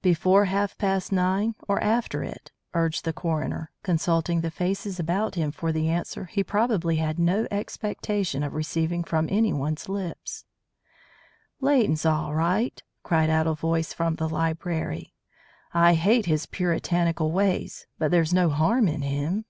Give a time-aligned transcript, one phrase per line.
[0.00, 5.52] "Before half past nine or after it?" urged the coroner, consulting the faces about him
[5.52, 10.46] for the answer he probably had no expectation of receiving from anyone's lips.
[11.60, 15.12] "Leighton's all right," cried out a voice from the library.
[15.74, 19.44] "I hate his puritanical ways, but there's no harm in him."